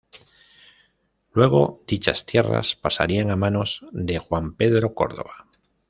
Luego 1.31 1.81
dichas 1.85 2.25
tierras 2.25 2.75
pasarían 2.75 3.29
a 3.29 3.35
manos 3.35 3.85
de 3.91 4.17
Juan 4.17 4.55
Pedro 4.55 4.95
Córdova. 4.95 5.45